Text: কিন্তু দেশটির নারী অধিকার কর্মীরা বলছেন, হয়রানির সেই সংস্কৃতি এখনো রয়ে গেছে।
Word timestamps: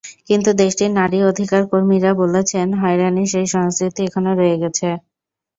কিন্তু 0.27 0.49
দেশটির 0.61 0.91
নারী 0.99 1.19
অধিকার 1.31 1.61
কর্মীরা 1.71 2.11
বলছেন, 2.21 2.67
হয়রানির 2.81 3.31
সেই 3.33 3.47
সংস্কৃতি 3.55 4.01
এখনো 4.07 4.31
রয়ে 4.33 4.57
গেছে। 4.63 4.87